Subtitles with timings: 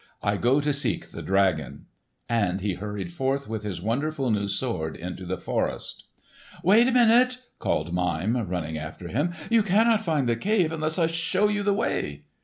[0.23, 1.85] I go to seek the dragon!"
[2.27, 6.05] And he hurried forth with his wonderful new sword into the forest.
[6.63, 11.05] "Wait a moment!" called Mime, running after him; "you cannot find the cave unless I
[11.05, 12.23] show you the way."